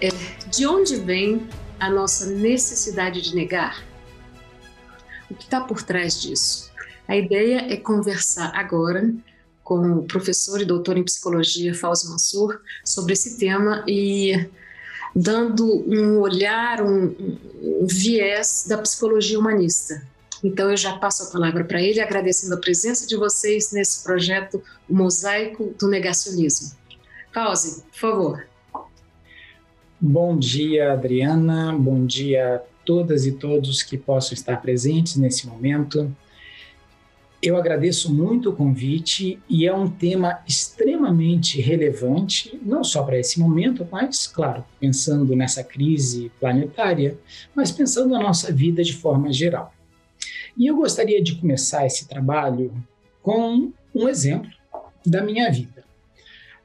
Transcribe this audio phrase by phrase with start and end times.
[0.00, 0.08] é
[0.50, 1.48] de onde vem
[1.78, 3.84] a nossa necessidade de negar?
[5.30, 6.70] O que está por trás disso?
[7.06, 9.12] A ideia é conversar agora
[9.62, 14.48] com o professor e doutor em psicologia Fausto Mansur sobre esse tema e
[15.14, 17.14] dando um olhar, um,
[17.62, 20.02] um viés da psicologia humanista.
[20.42, 24.62] Então eu já passo a palavra para ele, agradecendo a presença de vocês nesse projeto
[24.88, 26.76] Mosaico do Negacionismo.
[27.32, 28.47] Pause, por favor.
[30.00, 31.76] Bom dia, Adriana.
[31.76, 36.14] Bom dia a todas e todos que possam estar presentes nesse momento.
[37.42, 43.40] Eu agradeço muito o convite e é um tema extremamente relevante, não só para esse
[43.40, 47.18] momento, mas, claro, pensando nessa crise planetária,
[47.52, 49.74] mas pensando na nossa vida de forma geral.
[50.56, 52.72] E eu gostaria de começar esse trabalho
[53.20, 54.50] com um exemplo
[55.04, 55.84] da minha vida.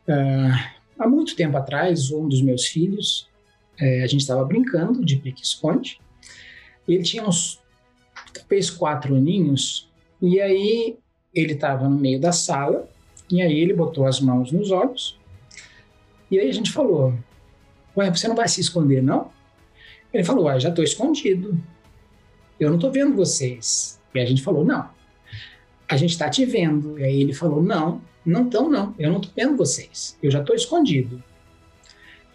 [0.08, 3.33] Uh, há muito tempo atrás, um dos meus filhos,
[3.80, 6.00] é, a gente estava brincando de pique-esconde,
[6.88, 7.62] ele tinha uns
[8.34, 9.90] talvez quatro aninhos
[10.22, 10.98] e aí
[11.34, 12.88] ele estava no meio da sala,
[13.30, 15.18] e aí ele botou as mãos nos olhos,
[16.34, 17.14] e aí a gente falou:
[17.96, 19.30] Ué, você não vai se esconder, não?
[20.12, 21.56] Ele falou: Ué, já estou escondido.
[22.60, 24.02] Eu não estou vendo vocês.
[24.16, 24.90] E a gente falou: Não.
[25.88, 26.98] A gente está te vendo.
[26.98, 28.96] E aí ele falou: Não, não estão, não.
[28.98, 30.18] Eu não estou vendo vocês.
[30.24, 31.24] Eu já estou escondido.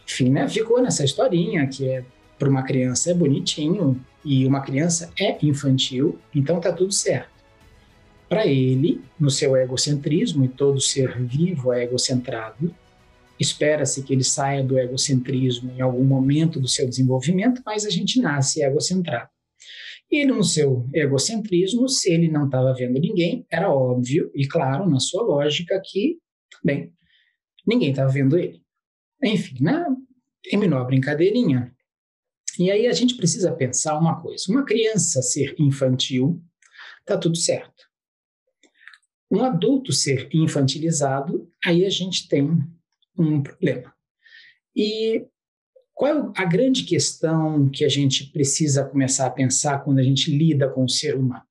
[0.09, 0.49] Enfim, né?
[0.49, 2.05] Ficou nessa historinha que é
[2.39, 7.39] para uma criança é bonitinho e uma criança é infantil, então tá tudo certo.
[8.29, 12.75] Para ele, no seu egocentrismo, e todo ser vivo é egocentrado,
[13.41, 18.21] espera-se que ele saia do egocentrismo em algum momento do seu desenvolvimento, mas a gente
[18.21, 19.31] nasce egocentrado.
[20.11, 25.01] E no seu egocentrismo, se ele não estava vendo ninguém, era óbvio e claro, na
[25.01, 26.19] sua lógica, que
[26.61, 26.93] também
[27.67, 28.61] ninguém estava vendo ele.
[29.23, 29.85] Enfim, né?
[30.43, 31.75] terminou a brincadeirinha.
[32.59, 36.43] E aí a gente precisa pensar uma coisa: uma criança ser infantil,
[37.05, 37.89] tá tudo certo
[39.31, 42.49] um adulto ser infantilizado, aí a gente tem
[43.17, 43.93] um problema.
[44.75, 45.27] E
[45.93, 50.31] qual é a grande questão que a gente precisa começar a pensar quando a gente
[50.31, 51.43] lida com o ser humano?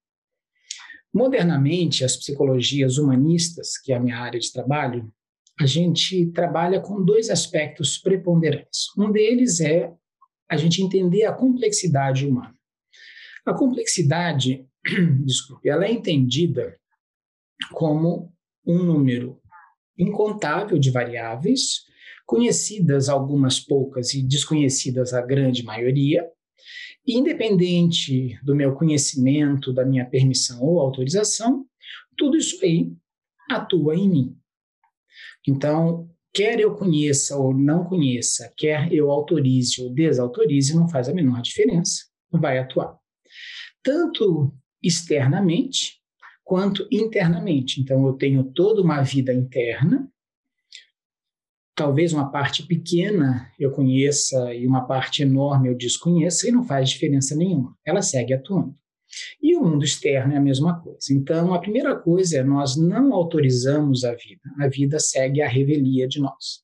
[1.13, 5.12] Modernamente, as psicologias humanistas, que é a minha área de trabalho,
[5.59, 8.88] a gente trabalha com dois aspectos preponderantes.
[8.97, 9.91] Um deles é
[10.50, 12.56] a gente entender a complexidade humana.
[13.45, 14.66] A complexidade,
[15.25, 16.78] desculpe, ela é entendida
[17.73, 18.31] como
[18.66, 19.41] um número
[19.97, 21.85] incontável de variáveis,
[22.25, 26.29] conhecidas algumas poucas e desconhecidas a grande maioria,
[27.06, 31.66] independente do meu conhecimento, da minha permissão ou autorização,
[32.18, 32.91] tudo isso aí
[33.50, 34.38] atua em mim.
[35.47, 41.13] Então, quer eu conheça ou não conheça, quer eu autorize ou desautorize, não faz a
[41.13, 42.97] menor diferença, vai atuar.
[43.81, 44.53] Tanto
[44.84, 45.97] externamente,
[46.44, 47.81] quanto internamente.
[47.81, 50.09] Então, eu tenho toda uma vida interna,
[51.75, 56.90] talvez uma parte pequena eu conheça e uma parte enorme eu desconheça, e não faz
[56.90, 57.78] diferença nenhuma.
[57.86, 58.75] Ela segue atuando.
[59.42, 61.12] E o mundo externo é a mesma coisa.
[61.12, 64.42] Então, a primeira coisa é nós não autorizamos a vida.
[64.60, 66.64] A vida segue a revelia de nós.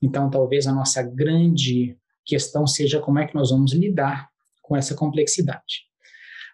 [0.00, 4.28] Então, talvez a nossa grande questão seja como é que nós vamos lidar
[4.60, 5.86] com essa complexidade.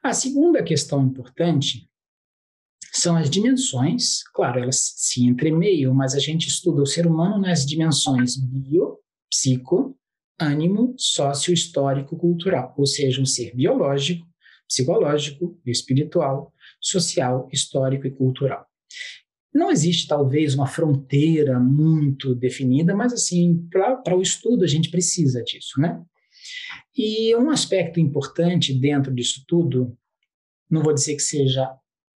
[0.02, 1.88] A segunda questão importante
[2.92, 7.64] são as dimensões, claro, elas se entremeiam, mas a gente estuda o ser humano nas
[7.64, 8.98] dimensões bio,
[9.30, 9.96] psico,
[10.40, 14.26] ânimo, sócio, histórico, cultural, ou seja, um ser biológico,
[14.68, 18.66] psicológico, espiritual, social, histórico e cultural.
[19.52, 25.42] Não existe talvez uma fronteira muito definida, mas assim, para o estudo a gente precisa
[25.42, 26.00] disso, né?
[26.96, 29.96] E um aspecto importante dentro disso tudo,
[30.70, 31.68] não vou dizer que seja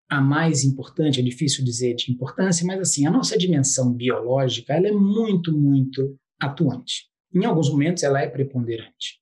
[0.10, 4.88] a mais importante, é difícil dizer de importância, mas assim, a nossa dimensão biológica, ela
[4.88, 7.08] é muito, muito atuante.
[7.34, 9.20] Em alguns momentos ela é preponderante.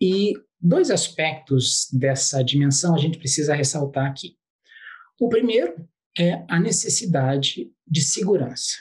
[0.00, 4.36] E dois aspectos dessa dimensão a gente precisa ressaltar aqui.
[5.18, 8.76] O primeiro é a necessidade de segurança.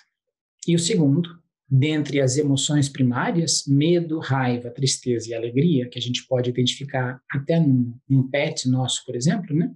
[0.67, 1.29] E o segundo,
[1.69, 7.59] dentre as emoções primárias, medo, raiva, tristeza e alegria, que a gente pode identificar até
[7.59, 9.73] num, num pet nosso, por exemplo, né?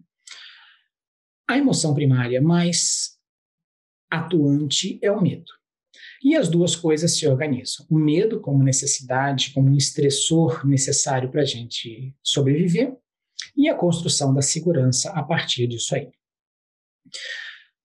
[1.47, 3.17] A emoção primária mais
[4.09, 5.51] atuante é o medo.
[6.24, 7.86] E as duas coisas se organizam.
[7.90, 12.96] O medo como necessidade, como um estressor necessário para a gente sobreviver,
[13.56, 16.10] e a construção da segurança a partir disso aí.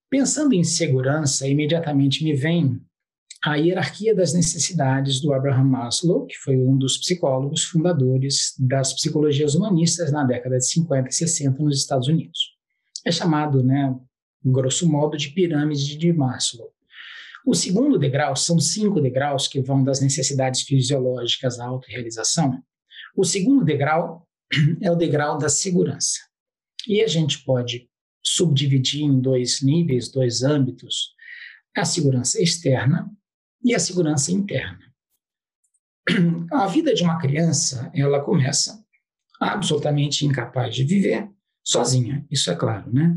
[0.09, 2.81] Pensando em segurança, imediatamente me vem
[3.45, 9.55] a hierarquia das necessidades do Abraham Maslow, que foi um dos psicólogos fundadores das psicologias
[9.55, 12.57] humanistas na década de 50 e 60 nos Estados Unidos.
[13.05, 13.95] É chamado, né,
[14.45, 16.73] grosso modo, de pirâmide de Maslow.
[17.47, 22.63] O segundo degrau, são cinco degraus que vão das necessidades fisiológicas à autorrealização.
[23.17, 24.27] O segundo degrau
[24.83, 26.19] é o degrau da segurança.
[26.87, 27.89] E a gente pode
[28.25, 31.15] subdividir em dois níveis, dois âmbitos,
[31.77, 33.11] a segurança externa
[33.65, 34.89] e a segurança interna.
[36.51, 38.83] A vida de uma criança, ela começa
[39.41, 41.29] absolutamente incapaz de viver
[41.63, 43.17] sozinha, isso é claro, né?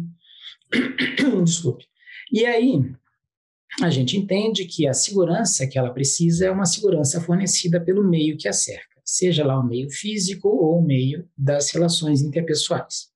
[1.44, 1.86] Desculpe.
[2.32, 2.94] E aí,
[3.80, 8.38] a gente entende que a segurança que ela precisa é uma segurança fornecida pelo meio
[8.38, 13.10] que a cerca, seja lá o meio físico ou o meio das relações interpessoais.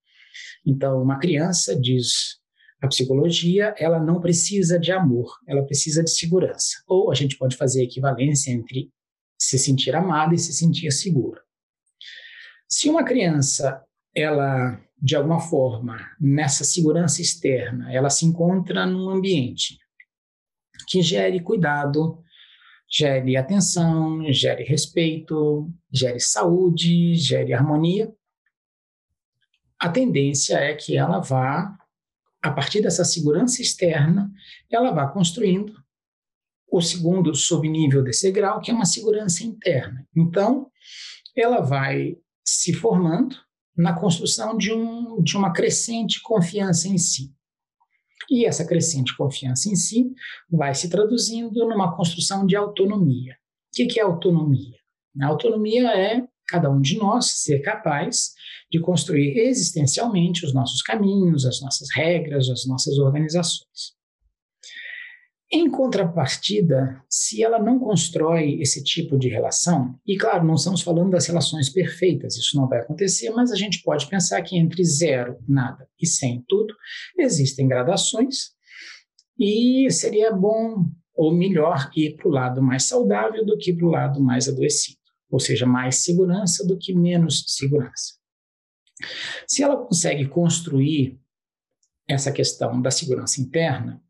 [0.66, 2.40] Então, uma criança, diz
[2.82, 6.82] a psicologia, ela não precisa de amor, ela precisa de segurança.
[6.88, 8.92] Ou a gente pode fazer a equivalência entre
[9.38, 11.42] se sentir amada e se sentir segura.
[12.68, 13.84] Se uma criança,
[14.16, 19.78] ela de alguma forma, nessa segurança externa, ela se encontra num ambiente
[20.88, 22.20] que gere cuidado,
[22.90, 28.14] gere atenção, gere respeito, gere saúde, gere harmonia,
[29.80, 31.78] a tendência é que ela vá,
[32.42, 34.32] a partir dessa segurança externa,
[34.72, 35.74] ela vá construindo
[36.72, 40.08] o segundo subnível desse grau, que é uma segurança interna.
[40.16, 40.72] Então,
[41.36, 43.36] ela vai se formando
[43.76, 47.34] na construção de, um, de uma crescente confiança em si.
[48.30, 50.12] E essa crescente confiança em si
[50.50, 53.36] vai se traduzindo numa construção de autonomia.
[53.80, 54.78] O que é autonomia?
[55.22, 58.34] A autonomia é cada um de nós ser capaz
[58.72, 63.95] de construir existencialmente os nossos caminhos, as nossas regras, as nossas organizações.
[65.56, 71.12] Em contrapartida, se ela não constrói esse tipo de relação, e claro, não estamos falando
[71.12, 75.38] das relações perfeitas, isso não vai acontecer, mas a gente pode pensar que entre zero,
[75.48, 76.76] nada e cem, tudo,
[77.18, 78.50] existem gradações,
[79.40, 83.92] e seria bom ou melhor ir para o lado mais saudável do que para o
[83.92, 85.00] lado mais adoecido,
[85.30, 88.16] ou seja, mais segurança do que menos segurança.
[89.48, 91.18] Se ela consegue construir
[92.10, 94.04] essa questão da segurança interna,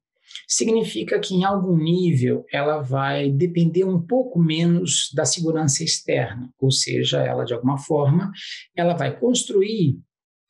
[0.48, 6.72] significa que em algum nível ela vai depender um pouco menos da segurança externa, ou
[6.72, 8.32] seja, ela de alguma forma
[8.76, 9.98] ela vai construir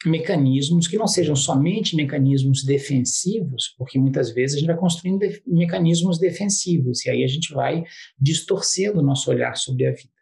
[0.05, 5.41] mecanismos que não sejam somente mecanismos defensivos, porque muitas vezes a gente vai construindo de
[5.47, 7.83] mecanismos defensivos e aí a gente vai
[8.19, 10.14] distorcendo o nosso olhar sobre a vida.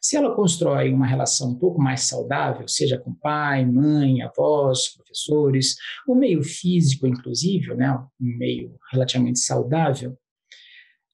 [0.00, 5.76] Se ela constrói uma relação um pouco mais saudável, seja com pai, mãe, avós, professores,
[6.06, 10.18] o meio físico, inclusive, né, um meio relativamente saudável,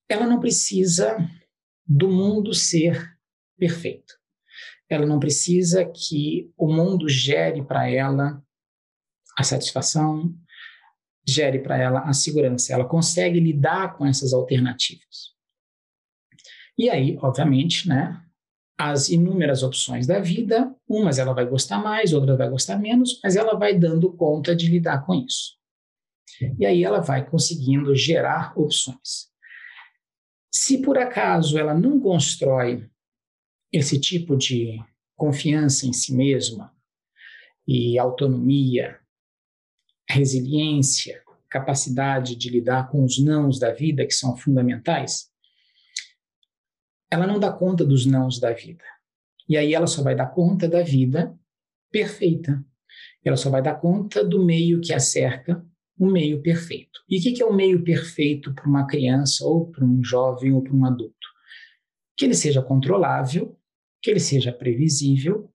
[0.08, 1.16] ela não precisa
[1.86, 3.16] do mundo ser
[3.58, 4.14] perfeito.
[4.88, 8.42] Ela não precisa que o mundo gere para ela
[9.36, 10.34] a satisfação,
[11.26, 12.72] gere para ela a segurança.
[12.72, 15.34] Ela consegue lidar com essas alternativas.
[16.76, 18.20] E aí, obviamente, né,
[18.78, 23.36] as inúmeras opções da vida, umas ela vai gostar mais, outras vai gostar menos, mas
[23.36, 25.56] ela vai dando conta de lidar com isso.
[26.58, 29.32] E aí ela vai conseguindo gerar opções.
[30.52, 32.88] Se por acaso ela não constrói
[33.72, 34.80] esse tipo de
[35.16, 36.74] confiança em si mesma
[37.66, 38.98] e autonomia,
[40.08, 45.30] resiliência, capacidade de lidar com os nãos da vida que são fundamentais,
[47.10, 48.84] ela não dá conta dos nãos da vida.
[49.48, 51.36] E aí ela só vai dar conta da vida
[51.90, 52.64] perfeita.
[53.24, 55.64] Ela só vai dar conta do meio que a cerca,
[55.98, 57.00] o meio perfeito.
[57.08, 60.62] E o que é o meio perfeito para uma criança, ou para um jovem, ou
[60.62, 61.28] para um adulto?
[62.16, 63.58] Que ele seja controlável,
[64.02, 65.50] que ele seja previsível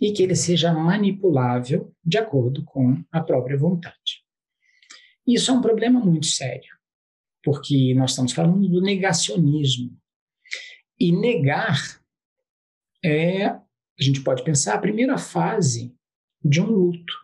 [0.00, 4.24] e que ele seja manipulável de acordo com a própria vontade.
[5.26, 6.76] Isso é um problema muito sério,
[7.42, 9.96] porque nós estamos falando do negacionismo.
[10.98, 12.00] E negar
[13.04, 13.46] é,
[13.98, 15.94] a gente pode pensar, a primeira fase
[16.44, 17.14] de um luto.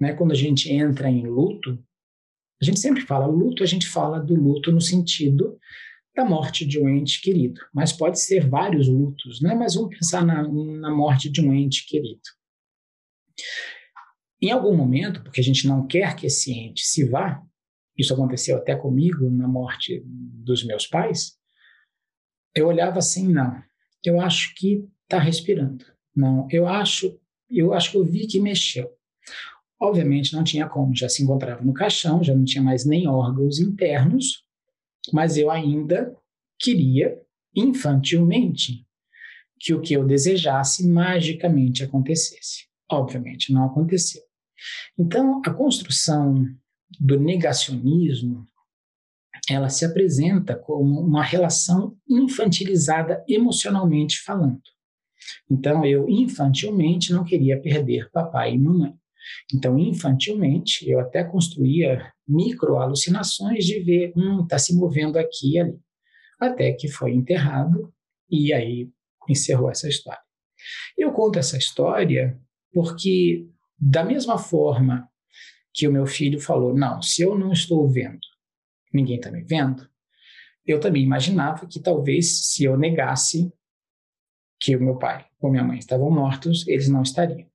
[0.00, 0.12] Né?
[0.12, 1.78] Quando a gente entra em luto,
[2.60, 5.58] a gente sempre fala luto, a gente fala do luto no sentido
[6.14, 9.54] da morte de um ente querido, mas pode ser vários lutos, né?
[9.54, 12.20] mas vamos pensar na, na morte de um ente querido.
[14.42, 17.40] Em algum momento, porque a gente não quer que esse ente se vá,
[17.96, 21.37] isso aconteceu até comigo na morte dos meus pais,
[22.60, 23.62] eu olhava assim, não,
[24.04, 25.84] eu acho que está respirando.
[26.14, 27.18] Não, eu acho,
[27.50, 28.90] eu acho que eu vi que mexeu.
[29.80, 33.60] Obviamente não tinha como, já se encontrava no caixão, já não tinha mais nem órgãos
[33.60, 34.44] internos,
[35.12, 36.14] mas eu ainda
[36.58, 37.16] queria,
[37.54, 38.84] infantilmente,
[39.60, 42.66] que o que eu desejasse magicamente acontecesse.
[42.90, 44.22] Obviamente, não aconteceu.
[44.98, 46.44] Então, a construção
[46.98, 48.44] do negacionismo
[49.48, 54.60] ela se apresenta como uma relação infantilizada emocionalmente falando.
[55.50, 58.94] Então, eu infantilmente não queria perder papai e mamãe.
[59.54, 65.78] Então, infantilmente, eu até construía micro-alucinações de ver, hum, está se movendo aqui e ali.
[66.40, 67.92] Até que foi enterrado
[68.30, 68.88] e aí
[69.28, 70.20] encerrou essa história.
[70.96, 72.38] Eu conto essa história
[72.72, 73.46] porque,
[73.78, 75.08] da mesma forma
[75.74, 78.18] que o meu filho falou, não, se eu não estou vendo,
[78.92, 79.88] ninguém está me vendo,
[80.66, 83.52] eu também imaginava que talvez se eu negasse
[84.60, 87.48] que o meu pai ou minha mãe estavam mortos, eles não estariam.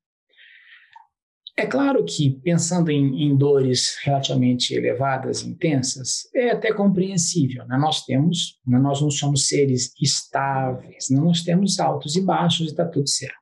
[1.55, 7.63] É claro que, pensando em, em, dores relativamente elevadas, intensas, é até compreensível.
[7.67, 7.77] Né?
[7.77, 8.79] Nós temos, né?
[8.79, 11.19] nós não somos seres estáveis, né?
[11.19, 13.35] nós temos altos e baixos e está tudo certo.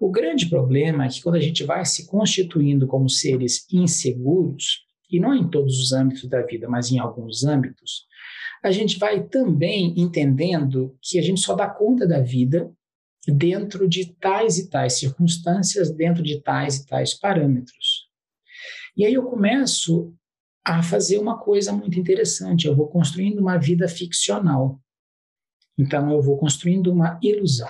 [0.00, 5.20] O grande problema é que quando a gente vai se constituindo como seres inseguros, e
[5.20, 8.06] não em todos os âmbitos da vida, mas em alguns âmbitos,
[8.62, 12.72] a gente vai também entendendo que a gente só dá conta da vida
[13.26, 18.08] dentro de tais e tais circunstâncias, dentro de tais e tais parâmetros.
[18.96, 20.14] E aí eu começo
[20.64, 24.80] a fazer uma coisa muito interessante, eu vou construindo uma vida ficcional.
[25.78, 27.68] Então eu vou construindo uma ilusão.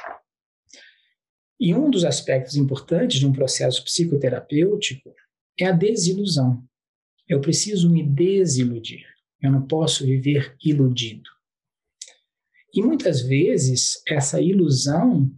[1.59, 5.12] E um dos aspectos importantes de um processo psicoterapêutico
[5.59, 6.62] é a desilusão.
[7.28, 9.04] Eu preciso me desiludir.
[9.42, 11.28] Eu não posso viver iludido.
[12.75, 15.30] E muitas vezes essa ilusão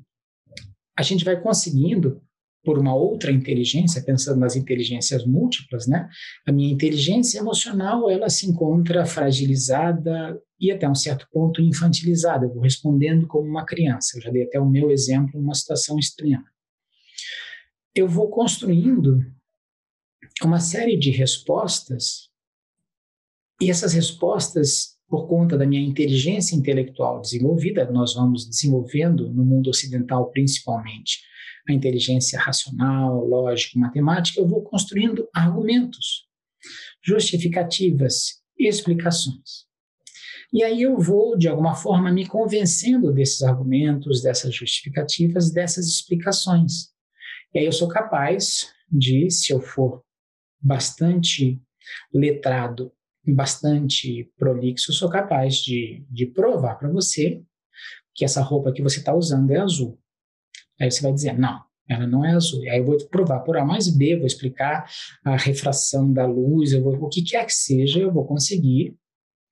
[0.97, 2.21] a gente vai conseguindo,
[2.65, 6.09] por uma outra inteligência, pensando nas inteligências múltiplas, né?
[6.47, 12.45] A minha inteligência emocional, ela se encontra fragilizada e até um certo ponto infantilizada.
[12.45, 14.19] Eu vou respondendo como uma criança.
[14.19, 16.45] Eu já dei até o meu exemplo numa situação extrema.
[17.95, 19.25] Eu vou construindo
[20.43, 22.29] uma série de respostas
[23.61, 29.71] e essas respostas por conta da minha inteligência intelectual desenvolvida, nós vamos desenvolvendo no mundo
[29.71, 31.21] ocidental principalmente
[31.69, 36.27] a inteligência racional, lógica, matemática, eu vou construindo argumentos,
[37.03, 39.67] justificativas, explicações.
[40.53, 46.89] E aí eu vou, de alguma forma, me convencendo desses argumentos, dessas justificativas, dessas explicações.
[47.55, 50.03] E aí eu sou capaz de, se eu for
[50.61, 51.61] bastante
[52.13, 52.93] letrado
[53.35, 57.43] bastante prolixo, sou capaz de, de provar para você
[58.15, 59.99] que essa roupa que você está usando é azul.
[60.81, 62.63] Aí você vai dizer, não, ela não é azul.
[62.63, 64.91] Aí eu vou provar por A mais B, vou explicar
[65.25, 68.97] a refração da luz, eu vou, o que quer que seja, eu vou conseguir.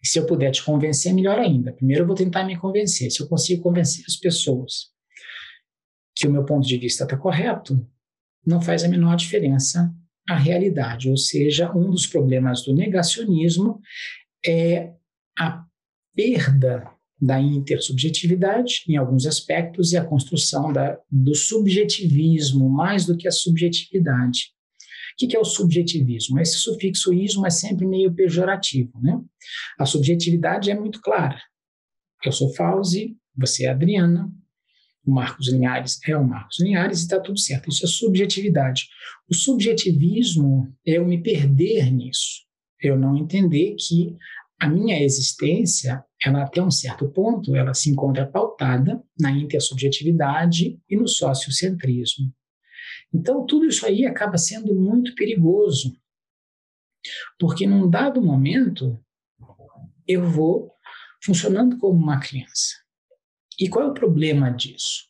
[0.02, 1.72] E se eu puder te convencer, melhor ainda.
[1.72, 3.10] Primeiro eu vou tentar me convencer.
[3.10, 4.90] Se eu consigo convencer as pessoas
[6.14, 7.86] que o meu ponto de vista está correto,
[8.44, 9.94] não faz a menor diferença
[10.28, 13.80] a realidade, ou seja, um dos problemas do negacionismo
[14.44, 14.92] é
[15.38, 15.64] a
[16.14, 16.90] perda
[17.20, 23.32] da intersubjetividade em alguns aspectos e a construção da, do subjetivismo mais do que a
[23.32, 24.52] subjetividade.
[25.14, 26.38] O que é o subjetivismo?
[26.38, 28.92] Esse sufixo ismo é sempre meio pejorativo.
[29.00, 29.18] Né?
[29.78, 31.40] A subjetividade é muito clara.
[32.22, 34.30] Eu sou Fauzi, você é Adriana,
[35.06, 37.70] o Marcos Linhares é o Marcos Linhares e está tudo certo.
[37.70, 38.88] Isso é subjetividade.
[39.30, 42.44] O subjetivismo é eu me perder nisso,
[42.82, 44.16] eu não entender que
[44.58, 50.96] a minha existência, ela até um certo ponto, ela se encontra pautada na intersubjetividade e
[50.96, 52.32] no sociocentrismo.
[53.12, 55.96] Então, tudo isso aí acaba sendo muito perigoso,
[57.38, 58.98] porque num dado momento
[60.08, 60.72] eu vou
[61.22, 62.85] funcionando como uma criança.
[63.58, 65.04] E qual é o problema disso?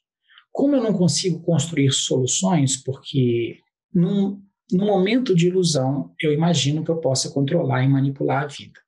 [0.52, 3.58] Como eu não consigo construir soluções, porque
[3.92, 8.80] num, num momento de ilusão eu imagino que eu possa controlar e manipular a vida.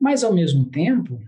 [0.00, 1.18] Mas, ao mesmo tempo,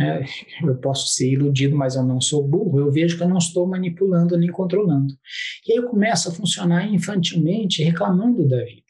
[0.00, 0.24] é,
[0.62, 3.66] eu posso ser iludido, mas eu não sou burro, eu vejo que eu não estou
[3.66, 5.12] manipulando nem controlando.
[5.66, 8.84] E aí eu começo a funcionar infantilmente, reclamando da vida.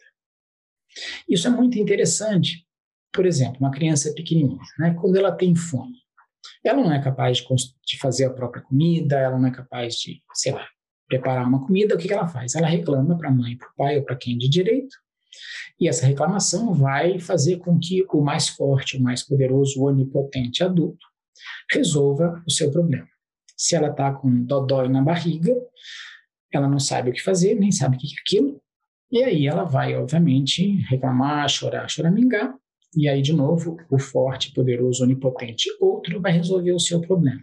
[1.28, 2.66] Isso é muito interessante.
[3.12, 5.96] Por exemplo, uma criança pequenininha, né, quando ela tem fome,
[6.64, 10.52] ela não é capaz de, fazer a própria comida, ela não é capaz de, sei
[10.52, 10.66] lá,
[11.08, 12.54] preparar uma comida, o que, que ela faz?
[12.54, 14.96] Ela reclama para a mãe, para o pai ou para quem de direito,
[15.80, 20.64] e essa reclamação vai fazer com que o mais forte, o mais poderoso, o onipotente
[20.64, 21.06] adulto
[21.70, 23.08] resolva o seu problema.
[23.56, 25.54] Se ela está com dodói na barriga,
[26.52, 28.60] ela não sabe o que fazer, nem sabe o que é aquilo,
[29.10, 32.54] e aí ela vai, obviamente, reclamar, chorar, choramingar,
[32.96, 37.42] E aí, de novo, o forte, poderoso, onipotente outro vai resolver o seu problema.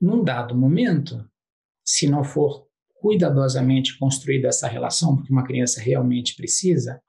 [0.00, 1.28] Num dado momento,
[1.84, 7.02] se não for cuidadosamente construída essa relação, porque uma criança realmente precisa,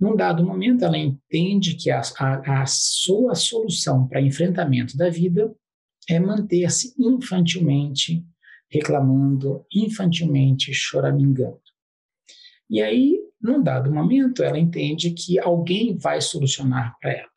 [0.00, 5.54] num dado momento ela entende que a, a, a sua solução para enfrentamento da vida
[6.08, 8.24] é manter-se infantilmente
[8.70, 11.60] reclamando, infantilmente choramingando.
[12.68, 17.28] E aí, num dado momento, ela entende que alguém vai solucionar para ela.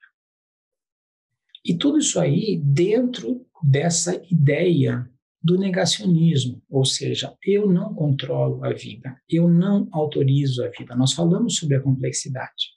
[1.65, 5.05] E tudo isso aí dentro dessa ideia
[5.43, 10.95] do negacionismo, ou seja, eu não controlo a vida, eu não autorizo a vida.
[10.95, 12.71] Nós falamos sobre a complexidade.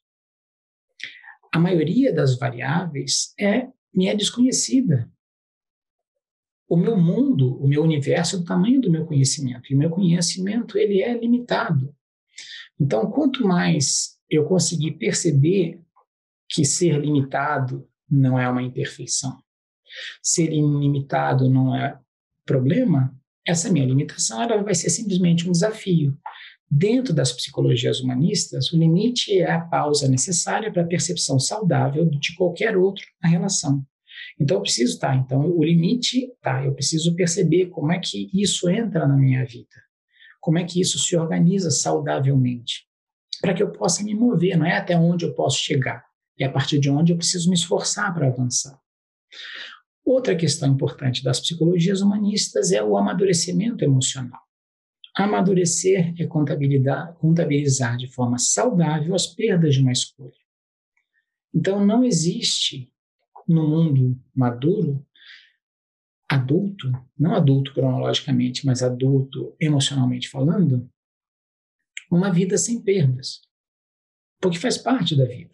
[1.54, 5.08] A maioria das variáveis é me é desconhecida.
[6.68, 9.90] O meu mundo, o meu universo é do tamanho do meu conhecimento, e o meu
[9.90, 11.94] conhecimento ele é limitado.
[12.80, 15.80] Então, quanto mais eu conseguir perceber
[16.48, 19.38] que ser limitado não é uma imperfeição,
[20.22, 21.98] ser ilimitado não é
[22.44, 23.14] problema,
[23.46, 26.16] essa minha limitação ela vai ser simplesmente um desafio.
[26.70, 32.34] Dentro das psicologias humanistas, o limite é a pausa necessária para a percepção saudável de
[32.34, 33.84] qualquer outro na relação.
[34.38, 38.68] Então eu preciso, tá, então o limite, tá, eu preciso perceber como é que isso
[38.68, 39.89] entra na minha vida.
[40.40, 42.86] Como é que isso se organiza saudavelmente.
[43.40, 46.04] Para que eu possa me mover, não é até onde eu posso chegar,
[46.38, 48.78] é a partir de onde eu preciso me esforçar para avançar.
[50.04, 54.40] Outra questão importante das psicologias humanistas é o amadurecimento emocional.
[55.14, 60.32] Amadurecer é contabilizar de forma saudável as perdas de uma escolha.
[61.54, 62.90] Então, não existe
[63.46, 65.04] no mundo maduro,
[66.30, 70.88] adulto, não adulto cronologicamente, mas adulto emocionalmente falando,
[72.08, 73.40] uma vida sem perdas.
[74.40, 75.50] Porque faz parte da vida.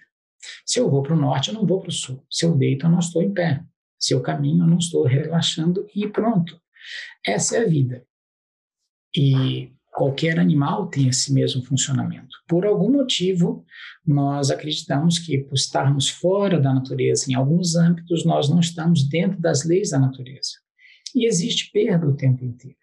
[0.66, 2.22] Se eu vou para o norte, eu não vou para o sul.
[2.30, 3.64] Se eu deito, eu não estou em pé
[3.98, 6.60] seu caminho, eu não estou relaxando e pronto.
[7.24, 8.06] Essa é a vida.
[9.16, 12.36] E qualquer animal tem esse mesmo funcionamento.
[12.46, 13.64] Por algum motivo,
[14.06, 19.40] nós acreditamos que, por estarmos fora da natureza, em alguns âmbitos, nós não estamos dentro
[19.40, 20.65] das leis da natureza.
[21.14, 22.76] E existe perda o tempo inteiro.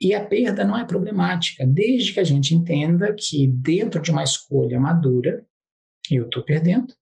[0.00, 4.24] E a perda não é problemática, desde que a gente entenda que, dentro de uma
[4.24, 5.46] escolha madura,
[6.10, 6.94] eu estou perdendo,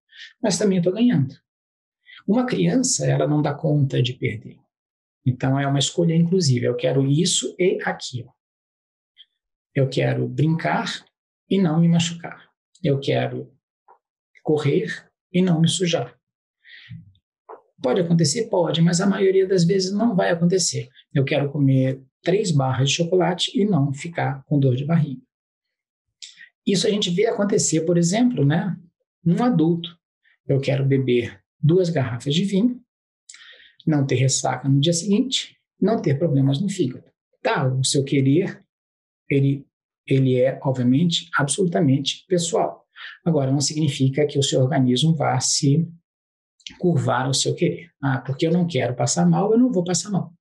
[0.42, 1.34] mas também estou ganhando.
[2.26, 4.58] Uma criança, ela não dá conta de perder.
[5.24, 6.66] Então, é uma escolha inclusiva.
[6.66, 8.34] Eu quero isso e aquilo.
[9.74, 11.04] Eu quero brincar
[11.48, 12.50] e não me machucar.
[12.82, 13.54] Eu quero
[14.42, 16.17] correr e não me sujar.
[17.80, 18.48] Pode acontecer?
[18.48, 20.88] Pode, mas a maioria das vezes não vai acontecer.
[21.14, 25.22] Eu quero comer três barras de chocolate e não ficar com dor de barriga.
[26.66, 28.76] Isso a gente vê acontecer, por exemplo, né,
[29.24, 29.96] num adulto.
[30.46, 32.80] Eu quero beber duas garrafas de vinho,
[33.86, 37.04] não ter ressaca no dia seguinte, não ter problemas no fígado.
[37.42, 38.62] Tá, o seu querer,
[39.30, 39.66] ele,
[40.06, 42.84] ele é, obviamente, absolutamente pessoal.
[43.24, 45.88] Agora, não significa que o seu organismo vá se
[46.76, 47.90] curvar ao seu querer.
[48.02, 50.32] Ah, porque eu não quero passar mal, eu não vou passar mal.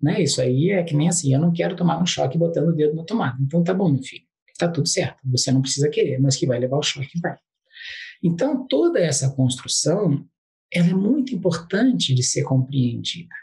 [0.00, 0.22] Né?
[0.22, 2.94] Isso aí é que nem assim, eu não quero tomar um choque botando o dedo
[2.94, 3.36] na tomada.
[3.40, 4.24] Então tá bom, meu filho,
[4.58, 5.18] tá tudo certo.
[5.24, 7.36] Você não precisa querer, mas que vai levar o choque, vai.
[8.22, 10.26] Então, toda essa construção,
[10.72, 13.34] ela é muito importante de ser compreendida.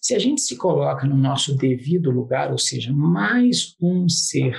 [0.00, 4.56] Se a gente se coloca no nosso devido lugar, ou seja, mais um ser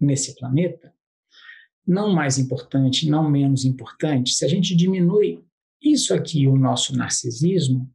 [0.00, 0.94] nesse planeta,
[1.86, 5.44] não mais importante, não menos importante, se a gente diminui
[5.82, 7.90] isso aqui, o nosso narcisismo,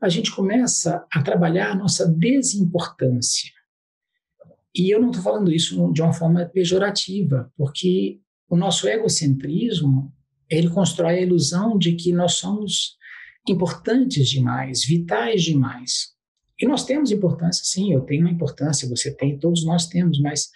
[0.00, 3.50] a gente começa a trabalhar a nossa desimportância.
[4.74, 10.12] E eu não estou falando isso de uma forma pejorativa, porque o nosso egocentrismo
[10.48, 12.96] ele constrói a ilusão de que nós somos
[13.48, 16.14] importantes demais, vitais demais.
[16.58, 20.50] E nós temos importância, sim, eu tenho uma importância, você tem, todos nós temos, mas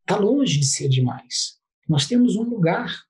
[0.00, 1.56] está longe de ser demais.
[1.88, 3.04] Nós temos um lugar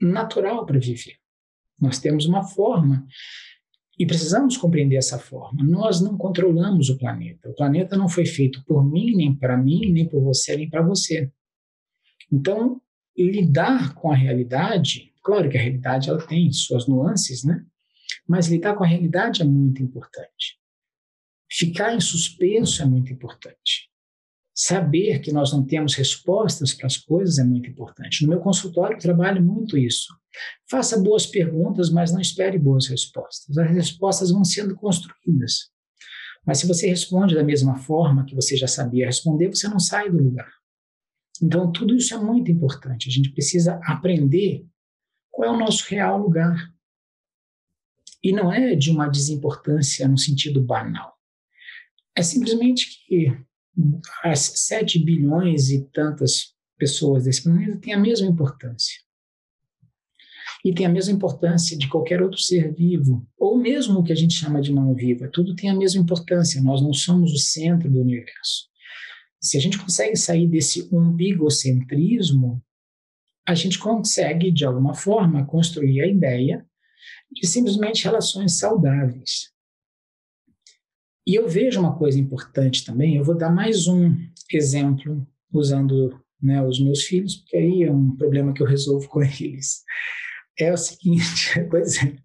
[0.00, 1.16] natural para viver.
[1.80, 3.06] Nós temos uma forma
[3.98, 5.62] e precisamos compreender essa forma.
[5.64, 7.48] Nós não controlamos o planeta.
[7.48, 10.82] O planeta não foi feito por mim, nem para mim, nem por você, nem para
[10.82, 11.30] você.
[12.30, 12.80] Então,
[13.16, 17.62] lidar com a realidade Claro que a realidade ela tem suas nuances, né?
[18.26, 20.58] Mas lidar com a realidade é muito importante.
[21.50, 23.90] Ficar em suspenso é muito importante.
[24.60, 28.24] Saber que nós não temos respostas para as coisas é muito importante.
[28.24, 30.12] No meu consultório eu trabalho muito isso.
[30.68, 33.56] Faça boas perguntas, mas não espere boas respostas.
[33.56, 35.70] As respostas vão sendo construídas.
[36.44, 40.10] Mas se você responde da mesma forma que você já sabia responder, você não sai
[40.10, 40.50] do lugar.
[41.40, 43.08] Então, tudo isso é muito importante.
[43.08, 44.66] A gente precisa aprender
[45.30, 46.68] qual é o nosso real lugar.
[48.20, 51.16] E não é de uma desimportância no sentido banal.
[52.16, 53.46] É simplesmente que
[54.22, 58.94] as 7 bilhões e tantas pessoas desse planeta têm a mesma importância.
[60.64, 64.16] E tem a mesma importância de qualquer outro ser vivo, ou mesmo o que a
[64.16, 65.30] gente chama de não vivo.
[65.30, 68.68] Tudo tem a mesma importância, nós não somos o centro do universo.
[69.40, 72.60] Se a gente consegue sair desse umbigocentrismo,
[73.46, 76.66] a gente consegue, de alguma forma, construir a ideia
[77.30, 79.52] de simplesmente relações saudáveis.
[81.28, 84.16] E eu vejo uma coisa importante também, eu vou dar mais um
[84.50, 89.20] exemplo usando né, os meus filhos, porque aí é um problema que eu resolvo com
[89.38, 89.82] eles.
[90.58, 92.16] É o seguinte, pois é,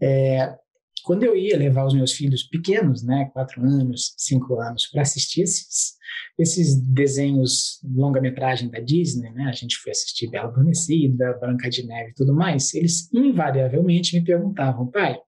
[0.00, 0.58] é
[1.02, 5.42] quando eu ia levar os meus filhos pequenos, né, quatro anos, cinco anos, para assistir
[5.42, 5.94] esses,
[6.38, 12.12] esses desenhos longa-metragem da Disney, né, a gente foi assistir Bela Adormecida, Branca de Neve
[12.12, 15.18] e tudo mais, eles invariavelmente me perguntavam, pai,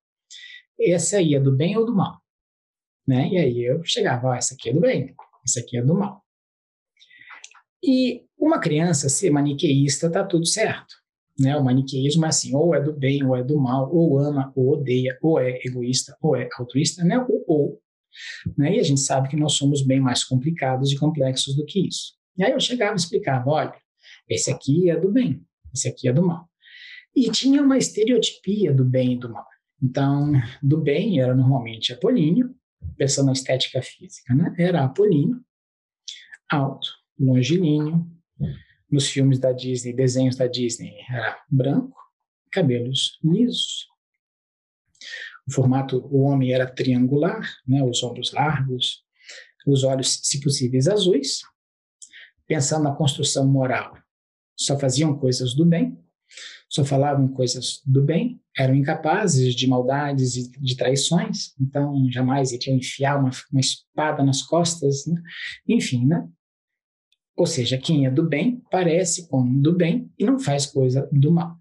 [0.80, 2.24] essa aí é do bem ou do mal?
[3.06, 3.28] Né?
[3.28, 5.14] E aí eu chegava, ó, essa aqui é do bem,
[5.44, 6.22] essa aqui é do mal.
[7.82, 10.94] E uma criança ser maniqueísta tá tudo certo.
[11.38, 11.56] Né?
[11.56, 14.72] O maniqueísmo é assim, ou é do bem, ou é do mal, ou ama, ou
[14.72, 17.18] odeia, ou é egoísta, ou é altruísta, né?
[17.18, 17.80] ou, ou.
[18.56, 18.76] Né?
[18.76, 22.14] E a gente sabe que nós somos bem mais complicados e complexos do que isso.
[22.36, 23.74] E aí eu chegava e explicava, olha,
[24.28, 25.42] esse aqui é do bem,
[25.72, 26.48] esse aqui é do mal.
[27.14, 29.46] E tinha uma estereotipia do bem e do mal.
[29.82, 32.54] Então, do bem era normalmente apolíneo,
[32.96, 34.54] pensando na estética física, né?
[34.58, 35.44] Era apolíneo,
[36.50, 38.06] alto, longilíneo,
[38.90, 41.96] nos filmes da Disney, desenhos da Disney, era branco,
[42.50, 43.86] cabelos lisos.
[45.46, 49.04] O formato, o homem era triangular, né, os ombros largos,
[49.66, 51.40] os olhos, se possíveis, azuis.
[52.46, 53.96] Pensando na construção moral,
[54.56, 55.98] só faziam coisas do bem,
[56.68, 62.76] só falavam coisas do bem, eram incapazes de maldades e de traições, então jamais iriam
[62.76, 65.20] enfiar uma, uma espada nas costas, né?
[65.68, 66.28] enfim, né?
[67.36, 71.30] Ou seja, quem é do bem parece com do bem e não faz coisa do
[71.30, 71.56] mal.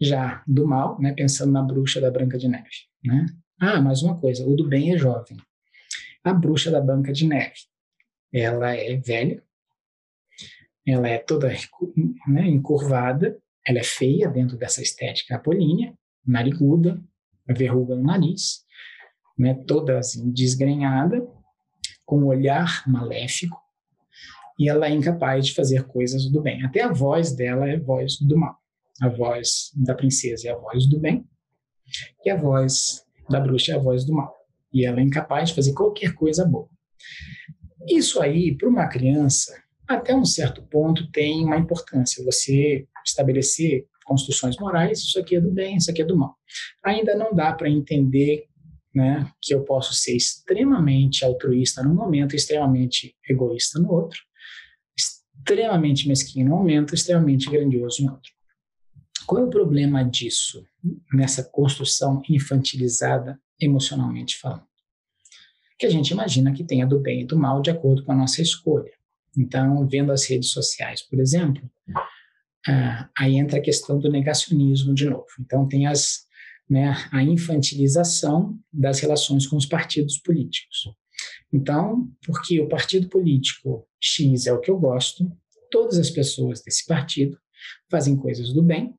[0.00, 2.88] Já do mal, né, pensando na bruxa da Branca de Neve.
[3.04, 3.26] Né?
[3.60, 5.36] Ah, mais uma coisa, o do bem é jovem.
[6.24, 7.54] A bruxa da Branca de Neve,
[8.32, 9.42] ela é velha,
[10.84, 11.48] ela é toda
[12.26, 13.38] né, encurvada,
[13.68, 15.92] ela é feia dentro dessa estética apolínea,
[16.26, 16.98] nariguda,
[17.46, 18.64] verruga no nariz,
[19.38, 21.26] né, toda assim, desgrenhada,
[22.04, 23.60] com um olhar maléfico,
[24.58, 26.64] e ela é incapaz de fazer coisas do bem.
[26.64, 28.56] Até a voz dela é voz do mal.
[29.00, 31.24] A voz da princesa é a voz do bem,
[32.24, 34.34] e a voz da bruxa é a voz do mal.
[34.72, 36.68] E ela é incapaz de fazer qualquer coisa boa.
[37.86, 39.54] Isso aí, para uma criança,
[39.86, 42.24] até um certo ponto tem uma importância.
[42.24, 46.34] Você estabelecer construções morais, isso aqui é do bem, isso aqui é do mal.
[46.84, 48.46] Ainda não dá para entender
[48.94, 54.18] né, que eu posso ser extremamente altruísta num momento, extremamente egoísta no outro,
[54.96, 58.32] extremamente mesquinho em um momento, extremamente grandioso em outro.
[59.26, 60.64] Qual é o problema disso,
[61.12, 64.66] nessa construção infantilizada emocionalmente falando?
[65.78, 68.16] Que a gente imagina que tenha do bem e do mal de acordo com a
[68.16, 68.90] nossa escolha.
[69.36, 71.70] Então, vendo as redes sociais, por exemplo,
[72.68, 75.26] ah, aí entra a questão do negacionismo de novo.
[75.40, 76.26] Então, tem as,
[76.68, 80.90] né, a infantilização das relações com os partidos políticos.
[81.50, 85.32] Então, porque o partido político X é o que eu gosto,
[85.70, 87.38] todas as pessoas desse partido
[87.90, 88.94] fazem coisas do bem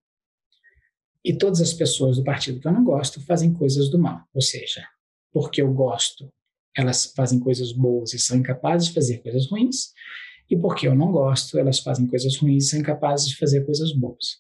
[1.23, 4.23] e todas as pessoas do partido que eu não gosto fazem coisas do mal.
[4.33, 4.83] Ou seja,
[5.31, 6.27] porque eu gosto,
[6.75, 9.93] elas fazem coisas boas e são incapazes de fazer coisas ruins,
[10.49, 13.91] e porque eu não gosto, elas fazem coisas ruins e são incapazes de fazer coisas
[13.93, 14.39] boas.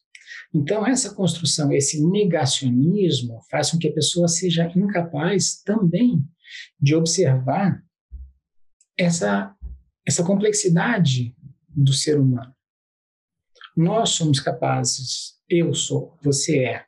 [0.53, 6.23] Então, essa construção, esse negacionismo, faz com que a pessoa seja incapaz também
[6.79, 7.83] de observar
[8.97, 9.55] essa,
[10.05, 11.35] essa complexidade
[11.67, 12.53] do ser humano.
[13.77, 16.85] Nós somos capazes, eu sou, você é,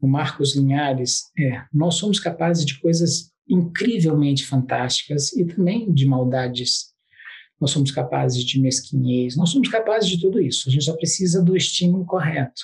[0.00, 6.93] o Marcos Linhares é, nós somos capazes de coisas incrivelmente fantásticas e também de maldades.
[7.60, 10.68] Nós somos capazes de mesquinhez, nós somos capazes de tudo isso.
[10.68, 12.62] A gente só precisa do estímulo correto.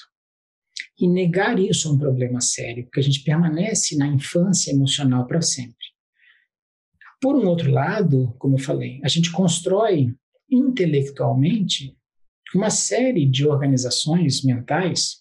[0.99, 5.41] E negar isso é um problema sério, porque a gente permanece na infância emocional para
[5.41, 5.87] sempre.
[7.21, 10.15] Por um outro lado, como eu falei, a gente constrói
[10.51, 11.97] intelectualmente
[12.55, 15.21] uma série de organizações mentais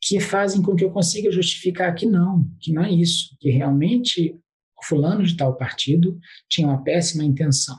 [0.00, 4.34] que fazem com que eu consiga justificar que não, que não é isso, que realmente
[4.78, 7.78] o fulano de tal partido tinha uma péssima intenção.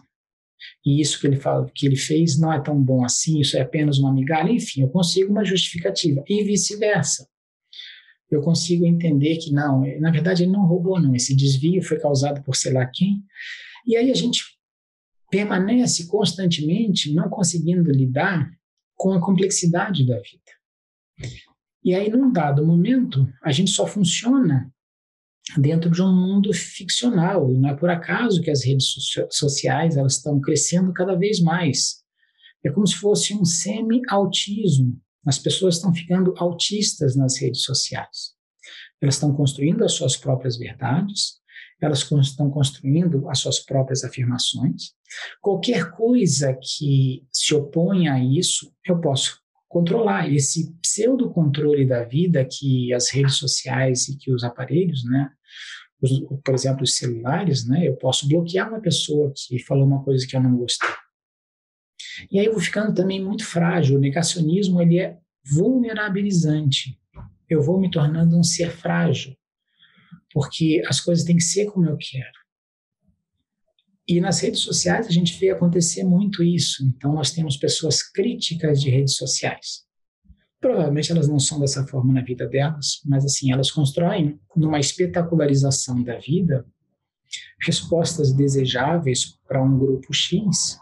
[0.85, 3.61] E isso que ele fala, que ele fez não é tão bom assim, isso é
[3.61, 7.27] apenas uma migalha, enfim, eu consigo uma justificativa e vice-versa.
[8.29, 12.41] Eu consigo entender que não, na verdade ele não roubou não, esse desvio foi causado
[12.43, 13.21] por sei lá quem.
[13.85, 14.43] E aí a gente
[15.29, 18.49] permanece constantemente não conseguindo lidar
[18.95, 21.33] com a complexidade da vida.
[21.83, 24.71] E aí num dado momento, a gente só funciona
[25.57, 27.51] dentro de um mundo ficcional.
[27.51, 28.93] E não é por acaso que as redes
[29.29, 32.01] sociais elas estão crescendo cada vez mais.
[32.63, 34.99] É como se fosse um semi-autismo.
[35.25, 38.33] As pessoas estão ficando autistas nas redes sociais.
[39.01, 41.41] Elas estão construindo as suas próprias verdades,
[41.81, 44.93] elas estão construindo as suas próprias afirmações.
[45.41, 52.45] Qualquer coisa que se oponha a isso, eu posso controlar esse pseudo controle da vida
[52.45, 55.31] que as redes sociais e que os aparelhos, né,
[56.01, 56.11] os,
[56.43, 60.35] por exemplo, os celulares, né, eu posso bloquear uma pessoa que falou uma coisa que
[60.35, 60.89] eu não gostei.
[62.31, 63.97] E aí eu vou ficando também muito frágil.
[63.97, 66.99] O negacionismo ele é vulnerabilizante.
[67.49, 69.35] Eu vou me tornando um ser frágil,
[70.33, 72.41] porque as coisas têm que ser como eu quero.
[74.07, 76.83] E nas redes sociais a gente vê acontecer muito isso.
[76.85, 79.85] Então nós temos pessoas críticas de redes sociais.
[80.61, 86.01] Provavelmente elas não são dessa forma na vida delas, mas assim, elas constroem numa espetacularização
[86.03, 86.65] da vida
[87.61, 90.77] respostas desejáveis para um grupo X.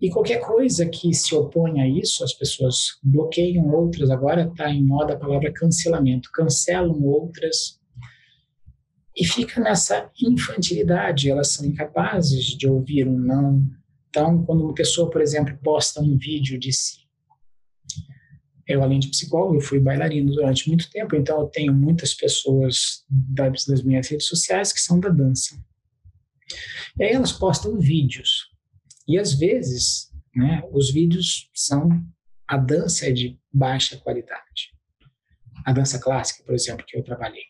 [0.00, 4.10] E qualquer coisa que se opõe a isso, as pessoas bloqueiam outras.
[4.10, 7.78] Agora está em moda a palavra cancelamento, cancelam outras
[9.18, 13.66] e fica nessa infantilidade, elas são incapazes de ouvir um não.
[14.08, 17.07] Então, quando uma pessoa, por exemplo, posta um vídeo de si,
[18.68, 23.02] eu, além de psicólogo, eu fui bailarino durante muito tempo, então eu tenho muitas pessoas
[23.08, 25.58] das, das minhas redes sociais que são da dança.
[26.98, 28.50] E aí elas postam vídeos.
[29.06, 31.88] E às vezes, né, os vídeos são.
[32.46, 34.72] A dança é de baixa qualidade.
[35.64, 37.44] A dança clássica, por exemplo, que eu trabalhei.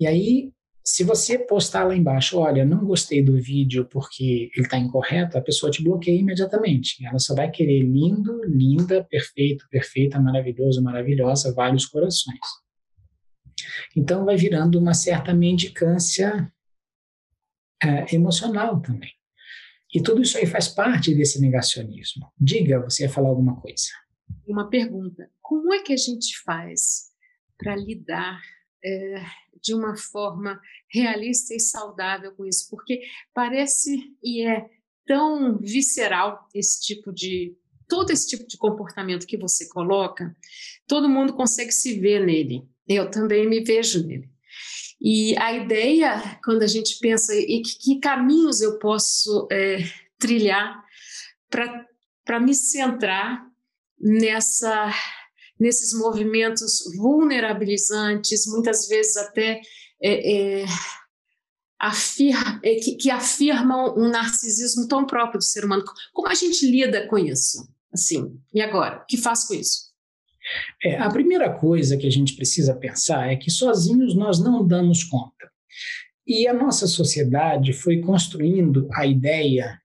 [0.00, 0.52] E aí
[0.86, 5.40] se você postar lá embaixo, olha, não gostei do vídeo porque ele está incorreto, a
[5.40, 7.04] pessoa te bloqueia imediatamente.
[7.04, 12.38] Ela só vai querer lindo, linda, perfeito, perfeita, maravilhoso, maravilhosa, vários corações.
[13.96, 16.52] Então vai virando uma certa mendicância
[17.82, 19.10] é, emocional também.
[19.92, 22.30] E tudo isso aí faz parte desse negacionismo.
[22.38, 23.88] Diga, você ia falar alguma coisa.
[24.46, 27.06] Uma pergunta: como é que a gente faz
[27.58, 28.40] para lidar
[28.84, 29.24] é,
[29.62, 33.00] de uma forma realista e saudável com isso, porque
[33.34, 34.68] parece e é
[35.06, 37.56] tão visceral esse tipo de
[37.88, 40.36] todo esse tipo de comportamento que você coloca,
[40.88, 42.64] todo mundo consegue se ver nele.
[42.88, 44.28] Eu também me vejo nele.
[45.00, 49.78] E a ideia, quando a gente pensa e que, que caminhos eu posso é,
[50.18, 50.82] trilhar
[51.48, 53.46] para me centrar
[54.00, 54.92] nessa
[55.58, 59.60] nesses movimentos vulnerabilizantes, muitas vezes até
[60.02, 60.66] é, é,
[61.78, 65.84] afirma, é, que, que, afirmam um narcisismo tão próprio do ser humano.
[66.12, 67.68] Como a gente lida com isso?
[67.92, 69.02] Assim, e agora?
[69.02, 69.86] O que faz com isso?
[70.82, 75.02] É, a primeira coisa que a gente precisa pensar é que sozinhos nós não damos
[75.02, 75.50] conta.
[76.26, 79.80] E a nossa sociedade foi construindo a ideia,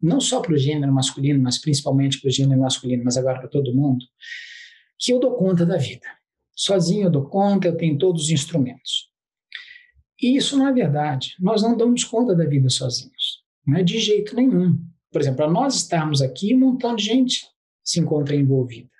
[0.00, 3.48] não só para o gênero masculino, mas principalmente para o gênero masculino, mas agora para
[3.48, 4.04] todo mundo,
[4.98, 6.06] que eu dou conta da vida.
[6.54, 9.08] Sozinho eu dou conta, eu tenho todos os instrumentos.
[10.20, 11.34] E isso não é verdade.
[11.38, 13.44] Nós não damos conta da vida sozinhos.
[13.64, 14.76] Não é de jeito nenhum.
[15.12, 17.46] Por exemplo, para nós estarmos aqui, um montão de gente
[17.84, 18.90] se encontra envolvida.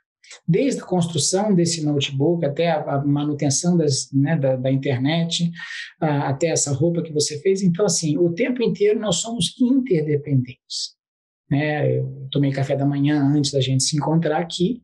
[0.47, 5.51] Desde a construção desse notebook até a, manutenção das, né, da, da, internet,
[6.01, 7.63] até essa roupa que você fez.
[7.63, 10.98] Então, assim, o tempo inteiro nós somos interdependentes.
[11.51, 11.99] Né?
[11.99, 14.83] Eu tomei café da manhã antes da gente se encontrar aqui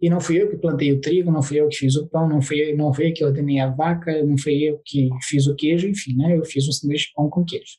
[0.00, 2.28] e não fui eu que plantei o trigo, não fui eu que fiz o pão,
[2.28, 5.46] não fui eu, não fui eu que ordenei a vaca, não fui eu que fiz
[5.46, 6.36] o queijo, enfim, né?
[6.36, 7.78] Eu fiz um sanduíche de pão com queijo.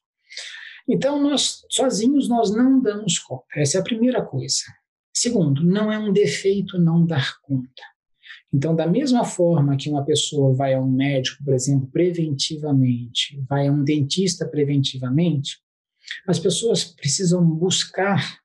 [0.87, 3.45] Então nós sozinhos nós não damos conta.
[3.55, 4.63] Essa é a primeira coisa.
[5.15, 7.83] Segundo, não é um defeito não dar conta.
[8.53, 13.67] Então, da mesma forma que uma pessoa vai a um médico, por exemplo, preventivamente, vai
[13.67, 15.57] a um dentista preventivamente,
[16.27, 18.39] as pessoas precisam buscar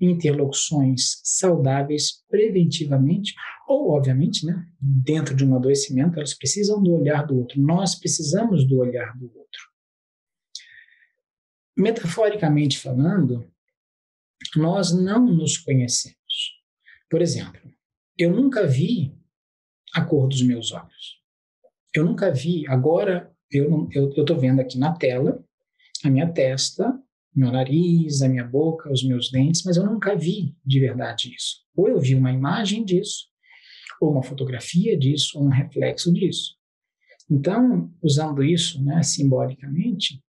[0.00, 3.34] interlocuções saudáveis preventivamente,
[3.68, 7.60] ou, obviamente, né, dentro de um adoecimento, elas precisam do olhar do outro.
[7.60, 9.62] Nós precisamos do olhar do outro.
[11.76, 13.48] Metaforicamente falando,
[14.56, 16.16] nós não nos conhecemos.
[17.08, 17.60] Por exemplo,
[18.18, 19.16] eu nunca vi
[19.94, 21.20] a cor dos meus olhos.
[21.94, 25.44] Eu nunca vi, agora eu estou vendo aqui na tela
[26.04, 26.98] a minha testa
[27.34, 31.62] meu nariz, a minha boca, os meus dentes, mas eu nunca vi de verdade isso.
[31.74, 33.28] Ou eu vi uma imagem disso,
[34.00, 36.56] ou uma fotografia disso, ou um reflexo disso.
[37.30, 40.22] Então, usando isso né, simbolicamente,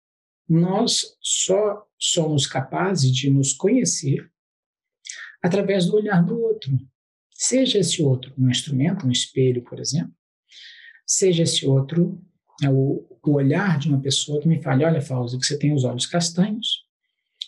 [0.48, 4.30] nós só somos capazes de nos conhecer
[5.42, 6.78] através do olhar do outro.
[7.32, 10.14] Seja esse outro um instrumento, um espelho, por exemplo,
[11.06, 12.22] seja esse outro
[12.62, 16.06] é o, olhar de uma pessoa que me fale: olha, Fauzi, você tem os olhos
[16.06, 16.86] castanhos,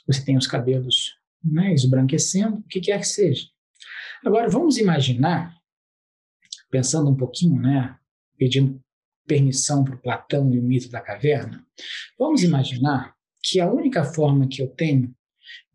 [0.08, 3.48] você tem os cabelos né, esbranquecendo, o que quer que seja.
[4.24, 5.56] Agora, vamos imaginar,
[6.70, 7.98] pensando um pouquinho, né,
[8.38, 8.82] pedindo
[9.28, 11.66] permissão para o Platão e o mito da caverna,
[12.18, 15.16] vamos imaginar que a única forma que eu tenho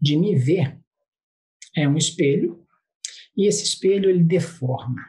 [0.01, 0.79] de me ver
[1.77, 2.65] é um espelho
[3.37, 5.01] e esse espelho ele deforma.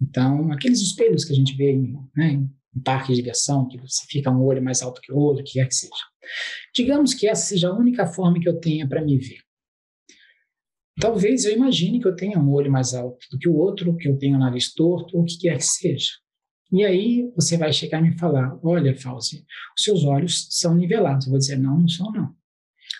[0.00, 1.76] Então, aqueles espelhos que a gente vê
[2.16, 5.52] né, em de diversão, que você fica um olho mais alto que o outro, que
[5.52, 6.11] quer que seja.
[6.74, 9.40] Digamos que essa seja a única forma que eu tenha para me ver.
[11.00, 14.08] Talvez eu imagine que eu tenha um olho mais alto do que o outro, que
[14.08, 16.10] eu tenha o nariz torto, ou o que quer que seja.
[16.70, 19.44] E aí você vai chegar e me falar: olha, Fauzi,
[19.76, 21.26] os seus olhos são nivelados.
[21.26, 22.34] Eu vou dizer: não, não são, não.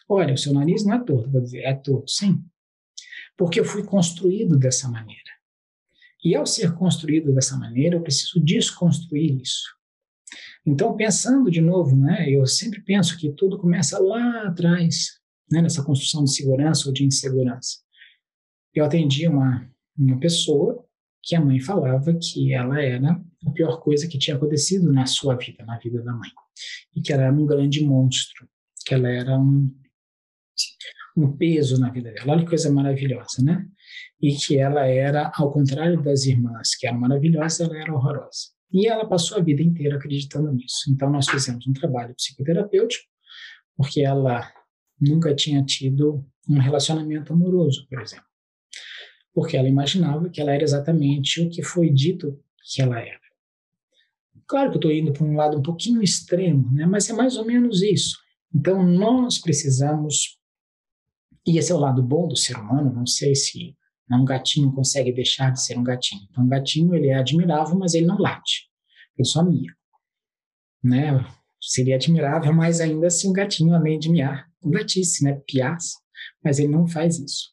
[0.08, 1.28] Olha, o seu nariz não é torto.
[1.28, 2.42] Eu vou dizer: é torto, sim.
[3.37, 5.22] Porque eu fui construído dessa maneira.
[6.24, 9.64] E ao ser construído dessa maneira, eu preciso desconstruir isso.
[10.64, 15.18] Então, pensando de novo, né, eu sempre penso que tudo começa lá atrás,
[15.51, 17.79] né, nessa construção de segurança ou de insegurança.
[18.75, 20.85] Eu atendi uma, uma pessoa
[21.22, 25.37] que a mãe falava que ela era a pior coisa que tinha acontecido na sua
[25.37, 26.31] vida, na vida da mãe.
[26.94, 28.48] E que ela era um grande monstro,
[28.87, 29.72] que ela era um,
[31.16, 32.33] um peso na vida dela.
[32.33, 33.68] Olha que coisa maravilhosa, né?
[34.22, 38.53] e que ela era, ao contrário das irmãs, que eram maravilhosas, ela era horrorosa.
[38.72, 40.90] E ela passou a vida inteira acreditando nisso.
[40.90, 43.04] Então, nós fizemos um trabalho psicoterapêutico,
[43.76, 44.50] porque ela
[45.00, 48.24] nunca tinha tido um relacionamento amoroso, por exemplo.
[49.35, 52.40] Porque ela imaginava que ela era exatamente o que foi dito
[52.72, 53.20] que ela era.
[54.46, 56.87] Claro que eu estou indo para um lado um pouquinho extremo, né?
[56.87, 58.18] mas é mais ou menos isso.
[58.54, 60.38] Então, nós precisamos,
[61.46, 63.76] e esse é o lado bom do ser humano, não sei se
[64.11, 66.23] um gatinho consegue deixar de ser um gatinho.
[66.31, 68.69] Então, um gatinho ele é admirável, mas ele não late.
[69.17, 69.73] Ele só mia.
[70.83, 71.25] Né?
[71.61, 75.41] Seria admirável, mas ainda assim um gatinho, além de miar, latisse, né?
[75.47, 75.97] piasse,
[76.45, 77.53] mas ele não faz isso.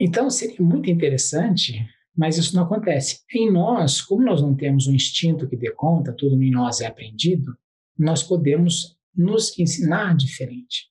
[0.00, 3.20] Então, seria muito interessante, mas isso não acontece.
[3.32, 6.86] Em nós, como nós não temos um instinto que dê conta, tudo em nós é
[6.86, 7.56] aprendido,
[7.96, 10.90] nós podemos nos ensinar diferente.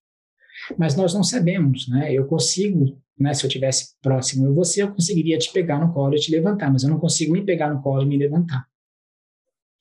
[0.77, 2.13] Mas nós não sabemos, né?
[2.13, 3.33] Eu consigo né?
[3.33, 6.71] Se eu tivesse próximo a você, eu conseguiria te pegar no colo e te levantar,
[6.71, 8.65] mas eu não consigo me pegar no colo e me levantar.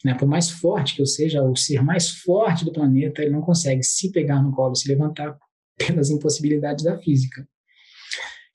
[0.05, 0.14] Né?
[0.14, 3.83] Por mais forte que eu seja, o ser mais forte do planeta, ele não consegue
[3.83, 5.38] se pegar no colo e se levantar
[5.79, 7.47] pelas impossibilidades da física.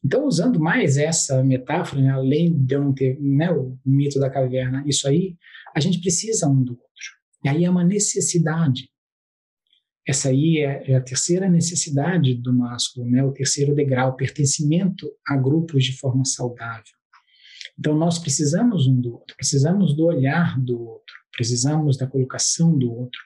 [0.04, 4.30] Então, usando mais essa metáfora, né, além de eu não ter né, o mito da
[4.30, 5.36] caverna, isso aí,
[5.76, 7.18] a gente precisa um do outro.
[7.44, 8.90] E aí é uma necessidade.
[10.08, 13.22] Essa aí é, é, a terceira necessidade do másculo, né?
[13.24, 16.96] o terceiro degrau, pertencimento a grupos de forma saudável.
[17.78, 22.90] Então, nós precisamos um do outro, precisamos do olhar do outro, precisamos da colocação do
[22.92, 23.20] outro,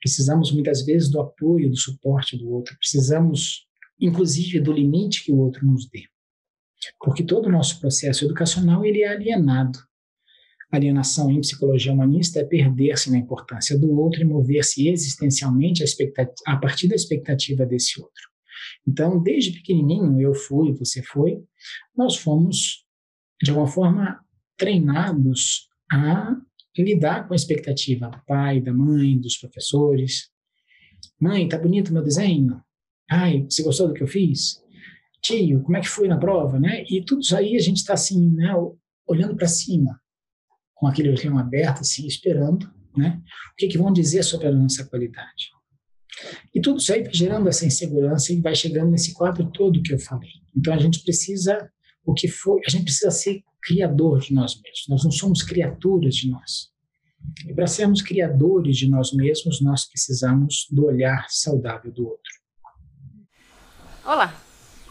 [0.00, 3.66] precisamos muitas vezes do apoio, do suporte do outro, precisamos,
[4.00, 6.02] inclusive, do limite que o outro nos dê.
[6.98, 9.78] Porque todo o nosso processo educacional ele é alienado
[10.70, 16.56] Alienação em psicologia humanista é perder-se na importância do outro e mover-se existencialmente a, a
[16.56, 18.22] partir da expectativa desse outro.
[18.86, 21.42] Então, desde pequenininho, eu fui, você foi,
[21.96, 22.84] nós fomos,
[23.42, 24.20] de alguma forma,
[24.56, 26.36] treinados a
[26.76, 30.30] lidar com a expectativa do pai, da mãe, dos professores.
[31.20, 32.60] Mãe, tá bonito meu desenho?
[33.10, 34.60] Ai, você gostou do que eu fiz?
[35.22, 36.84] Tio, como é que foi na prova, né?
[36.90, 38.52] E tudo isso aí a gente está assim, né,
[39.06, 39.98] olhando para cima
[40.84, 43.22] com aquele olhão aberto, assim, esperando, né?
[43.52, 45.48] O que, que vão dizer sobre a nossa qualidade.
[46.54, 49.94] E tudo isso aí vai gerando essa insegurança e vai chegando nesse quadro todo que
[49.94, 50.28] eu falei.
[50.54, 51.70] Então a gente precisa,
[52.04, 54.84] o que for, a gente precisa ser criador de nós mesmos.
[54.86, 56.68] Nós não somos criaturas de nós.
[57.48, 62.32] E para sermos criadores de nós mesmos, nós precisamos do olhar saudável do outro.
[64.04, 64.38] Olá,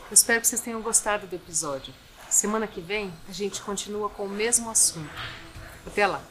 [0.09, 1.93] eu espero que vocês tenham gostado do episódio.
[2.31, 5.42] Semana que vem a gente continua com o mesmo assunto.
[5.85, 6.21] Até lá!